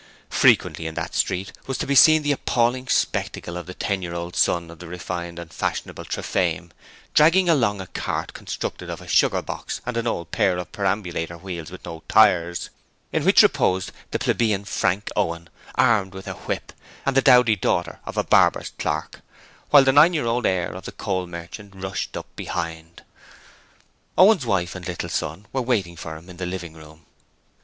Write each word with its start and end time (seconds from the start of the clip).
Frequently 0.31 0.87
in 0.87 0.95
that 0.95 1.13
street 1.13 1.53
was 1.67 1.77
to 1.77 1.85
be 1.85 1.93
seen 1.93 2.23
the 2.23 2.31
appalling 2.31 2.87
spectacle 2.87 3.55
of 3.55 3.67
the 3.67 3.75
ten 3.75 4.01
year 4.01 4.15
old 4.15 4.35
son 4.35 4.71
of 4.71 4.79
the 4.79 4.87
refined 4.87 5.37
and 5.37 5.53
fashionable 5.53 6.05
Trafaim 6.05 6.71
dragging 7.13 7.47
along 7.47 7.79
a 7.79 7.85
cart 7.85 8.33
constructed 8.33 8.89
of 8.89 8.99
a 8.99 9.07
sugar 9.07 9.43
box 9.43 9.79
and 9.85 9.95
an 9.97 10.07
old 10.07 10.31
pair 10.31 10.57
of 10.57 10.71
perambulator 10.71 11.37
wheels 11.37 11.69
with 11.69 11.85
no 11.85 12.01
tyres, 12.09 12.71
in 13.13 13.23
which 13.23 13.43
reposed 13.43 13.91
the 14.09 14.17
plebeian 14.17 14.65
Frankie 14.65 15.11
Owen, 15.15 15.51
armed 15.75 16.15
with 16.15 16.27
a 16.27 16.33
whip, 16.33 16.73
and 17.05 17.15
the 17.15 17.21
dowdy 17.21 17.55
daughter 17.55 17.99
of 18.03 18.17
a 18.17 18.23
barber's 18.23 18.71
clerk: 18.79 19.21
while 19.69 19.83
the 19.83 19.91
nine 19.91 20.15
year 20.15 20.25
old 20.25 20.47
heir 20.47 20.73
of 20.73 20.85
the 20.85 20.91
coal 20.91 21.27
merchant 21.27 21.75
rushed 21.75 22.17
up 22.17 22.35
behind... 22.35 23.03
Owen's 24.17 24.47
wife 24.47 24.73
and 24.73 24.87
little 24.87 25.09
son 25.09 25.45
were 25.53 25.61
waiting 25.61 25.95
for 25.95 26.17
him 26.17 26.27
in 26.27 26.37
the 26.37 26.47
living 26.47 26.73
room. 26.73 27.05